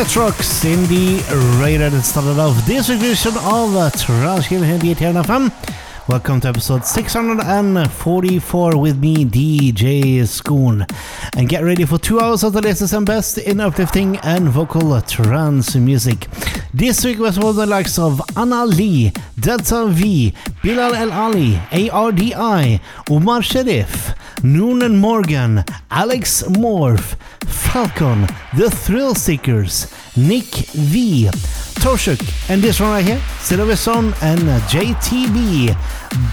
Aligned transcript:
Iker 0.00 0.32
Metrox 0.32 0.64
in 0.64 0.80
the 0.88 1.20
radar 1.62 1.90
that 1.90 2.02
started 2.02 2.38
off 2.38 2.64
this 2.64 2.88
edition 2.88 3.32
of 3.36 3.92
Trash 4.00 4.48
here 4.48 4.64
in 4.64 4.78
the 4.78 4.94
FM. 4.94 5.52
Welcome 6.08 6.40
to 6.40 6.48
episode 6.48 6.86
644 6.86 8.78
with 8.78 8.98
me, 8.98 9.26
DJ 9.26 10.22
Schoon. 10.22 10.90
And 11.36 11.48
get 11.50 11.62
ready 11.62 11.84
for 11.84 11.98
two 11.98 12.18
hours 12.18 12.42
of 12.42 12.54
the 12.54 12.62
latest 12.62 12.94
and 12.94 13.04
best 13.04 13.36
in 13.36 13.60
uplifting 13.60 14.16
and 14.18 14.48
vocal 14.48 14.98
trance 15.02 15.76
music. 15.76 16.28
This 16.72 17.04
week 17.04 17.18
was 17.18 17.36
of 17.36 17.56
the 17.56 17.66
likes 17.66 17.98
of 17.98 18.22
Anna 18.36 18.64
Lee, 18.64 19.12
Delta 19.38 19.86
V, 19.86 20.32
Bilal 20.62 20.94
El 20.94 21.12
Aly, 21.12 21.60
ARDI, 21.90 22.80
Umar 23.10 23.42
Sharif, 23.42 24.14
Noonan 24.42 24.96
Morgan, 24.96 25.62
Alex 25.90 26.42
Morph, 26.44 27.16
Falcon, 27.46 28.26
The 28.56 28.70
Thrill 28.70 29.14
Seekers, 29.14 29.86
Nick 30.16 30.44
V, 30.74 31.28
Toshuk, 31.80 32.20
and 32.50 32.60
this 32.60 32.80
one 32.80 32.90
right 32.90 33.04
here, 33.04 33.20
Silverson 33.38 34.12
and 34.22 34.40
JTB. 34.68 35.74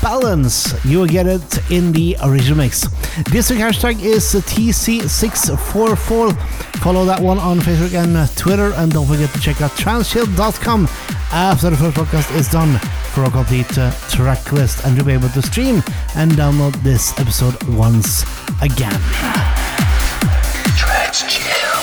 Balance, 0.01 0.73
you 0.83 0.99
will 0.99 1.07
get 1.07 1.27
it 1.27 1.71
in 1.71 1.91
the 1.91 2.17
original 2.23 2.57
mix. 2.57 2.87
This 3.31 3.49
week 3.49 3.59
hashtag 3.59 4.01
is 4.03 4.23
TC644. 4.25 6.35
Follow 6.77 7.05
that 7.05 7.21
one 7.21 7.39
on 7.39 7.59
Facebook 7.59 7.93
and 7.93 8.29
Twitter, 8.35 8.73
and 8.75 8.91
don't 8.91 9.07
forget 9.07 9.29
to 9.33 9.39
check 9.39 9.61
out 9.61 9.71
transhill.com 9.71 10.87
after 11.31 11.69
the 11.69 11.77
first 11.77 11.97
podcast 11.97 12.35
is 12.35 12.49
done 12.49 12.77
for 13.13 13.23
a 13.23 13.31
complete 13.31 13.77
uh, 13.77 13.91
track 14.09 14.51
list, 14.51 14.83
and 14.85 14.95
you'll 14.95 15.05
be 15.05 15.13
able 15.13 15.29
to 15.29 15.41
stream 15.41 15.81
and 16.15 16.31
download 16.31 16.73
this 16.83 17.17
episode 17.19 17.61
once 17.75 18.23
again. 18.61 18.99
That's 21.07 21.23
jail. 21.23 21.76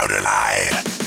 out 0.00 0.12
I. 0.26 0.99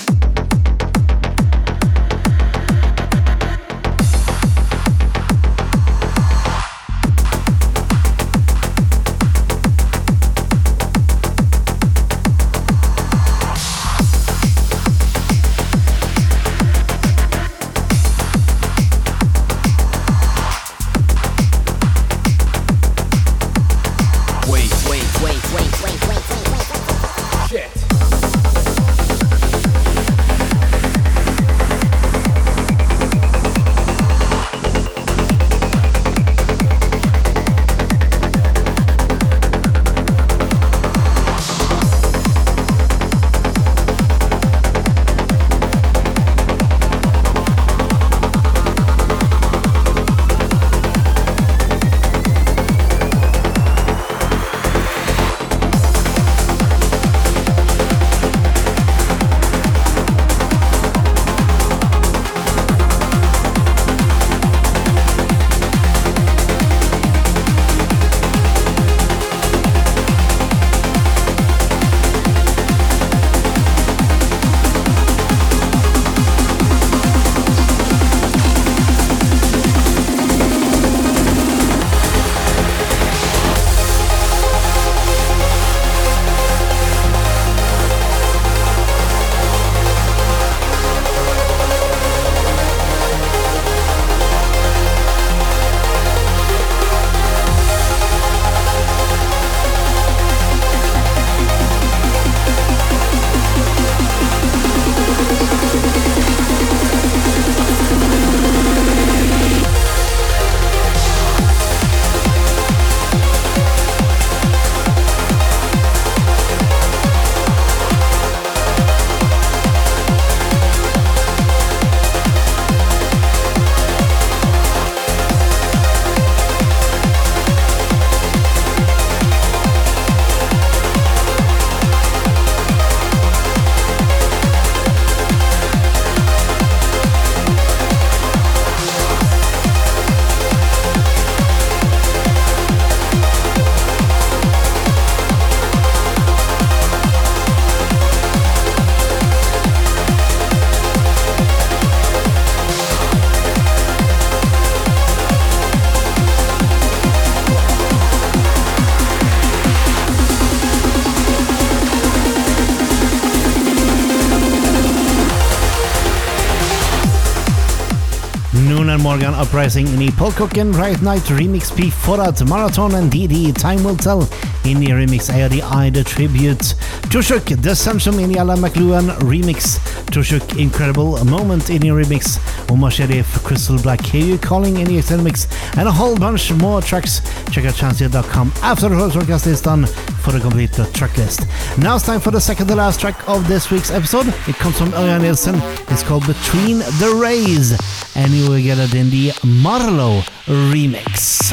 Uprising 169.44 169.88
in 169.88 170.10
Polkokken 170.14 170.74
Right 170.74 171.02
Night 171.02 171.22
Remix 171.24 171.76
P 171.76 171.90
Forad 171.90 172.48
Marathon 172.48 172.96
and 172.96 173.12
DD 173.12 173.54
Time 173.54 173.84
Will 173.84 173.98
Tell. 173.98 174.22
In 174.64 174.80
the 174.80 174.88
Remix 174.88 175.30
ARD 175.30 175.60
Ida 175.62 176.04
Tribute. 176.06 176.76
Tushuk 177.12 177.42
Descension 177.58 178.24
in 178.24 178.38
i 178.38 178.40
Alan 178.40 178.60
McLuhan 178.60 179.10
Remix. 179.20 179.80
Tushuk 180.06 180.58
Incredible 180.58 181.24
Moment 181.26 181.70
in 181.70 181.84
i 181.84 181.88
Remix. 181.88 182.40
Omar 182.72 182.90
Sherif 182.90 183.44
Crystal 183.44 183.78
Black 183.82 184.02
Hear 184.06 184.24
You 184.24 184.38
Calling 184.38 184.78
in 184.78 184.88
i 184.88 185.02
Remix. 185.02 185.46
And 185.78 185.90
a 185.90 185.92
whole 185.92 186.18
bunch 186.18 186.52
more 186.54 186.82
tracks. 186.82 187.22
Check 187.52 187.66
out 187.66 187.76
chancia.com 187.76 188.54
after 188.62 188.88
the 188.88 188.96
podcast 188.96 189.48
is 189.48 189.62
done 189.62 189.86
for 190.24 190.32
the 190.32 190.40
complete 190.40 190.74
track 190.94 191.18
list. 191.18 191.42
Now 191.78 191.98
it's 191.98 192.06
time 192.06 192.22
for 192.22 192.32
the 192.32 192.40
second 192.40 192.68
to 192.68 192.76
last 192.76 193.02
track 193.02 193.28
of 193.28 193.48
this 193.50 193.70
week's 193.70 193.92
episode. 193.92 194.28
It 194.48 194.56
comes 194.56 194.78
from 194.78 194.92
Örjan 194.92 195.22
Nilsen 195.22 195.56
it's 195.90 196.02
called 196.02 196.26
Between 196.26 196.80
the 196.80 197.20
Rays 197.22 198.03
and 198.24 198.34
you 198.34 198.50
will 198.50 198.62
get 198.62 198.80
it 198.80 198.94
in 198.96 199.10
the 199.10 199.34
Marlowe 199.44 200.22
remix. 200.48 201.52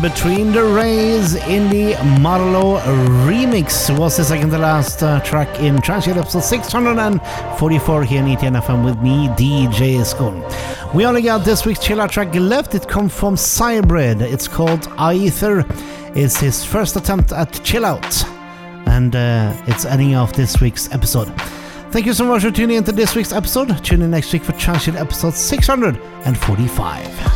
Between 0.00 0.52
the 0.52 0.64
Rays 0.64 1.34
in 1.34 1.68
the 1.68 1.94
Marlow 2.20 2.78
remix 3.28 3.90
was 3.98 4.16
the 4.16 4.24
second 4.24 4.48
to 4.50 4.56
last 4.56 5.02
uh, 5.02 5.20
track 5.20 5.60
in 5.60 5.82
Transient 5.82 6.16
episode 6.16 6.42
644 6.42 8.04
here 8.04 8.20
in 8.20 8.26
ETN 8.28 8.82
with 8.82 8.98
me, 9.02 9.28
DJ 9.28 10.02
Skull. 10.02 10.42
We 10.94 11.04
only 11.04 11.20
got 11.20 11.44
this 11.44 11.66
week's 11.66 11.80
chill 11.80 12.00
out 12.00 12.10
track 12.12 12.34
left. 12.34 12.74
It 12.74 12.88
comes 12.88 13.12
from 13.14 13.36
Cybrid. 13.36 14.22
It's 14.22 14.48
called 14.48 14.88
Aether. 14.98 15.66
It's 16.14 16.40
his 16.40 16.64
first 16.64 16.96
attempt 16.96 17.32
at 17.32 17.62
chill 17.62 17.84
out, 17.84 18.24
and 18.86 19.14
uh, 19.14 19.52
it's 19.66 19.84
ending 19.84 20.14
off 20.14 20.32
this 20.32 20.62
week's 20.62 20.90
episode. 20.92 21.30
Thank 21.90 22.06
you 22.06 22.14
so 22.14 22.24
much 22.24 22.40
for 22.42 22.50
tuning 22.50 22.78
into 22.78 22.92
this 22.92 23.14
week's 23.14 23.32
episode. 23.32 23.84
Tune 23.84 24.00
in 24.00 24.12
next 24.12 24.32
week 24.32 24.44
for 24.44 24.52
Transient 24.52 24.96
episode 24.96 25.34
645. 25.34 27.29